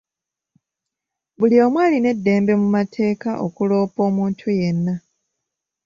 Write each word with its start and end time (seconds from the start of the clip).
Buli 1.37 1.55
omu 1.65 1.77
alina 1.85 2.07
eddembe 2.15 2.53
mu 2.61 2.67
mateeka 2.75 3.29
okuloopa 3.45 3.99
omuntu 4.09 4.45
yenna. 4.59 4.93